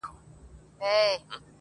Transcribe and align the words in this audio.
غزل-عبدالباري 0.03 1.17
جهاني- 1.17 1.45